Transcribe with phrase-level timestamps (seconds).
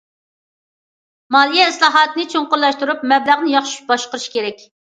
[1.35, 4.69] مالىيە ئىسلاھاتىنى چوڭقۇرلاشتۇرۇپ، مەبلەغنى ياخشى باشقۇرۇش كېرەك.